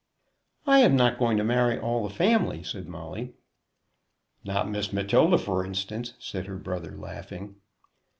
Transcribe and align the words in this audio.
"I 0.65 0.79
am 0.79 0.95
not 0.95 1.19
going 1.19 1.37
to 1.37 1.43
marry 1.43 1.77
all 1.77 2.01
the 2.01 2.11
family," 2.15 2.63
said 2.63 2.87
Molly. 2.87 3.35
"Not 4.43 4.67
Miss 4.67 4.91
Matilda, 4.91 5.37
for 5.37 5.63
instance," 5.63 6.15
said 6.17 6.47
her 6.47 6.57
brother, 6.57 6.97
laughing. 6.97 7.57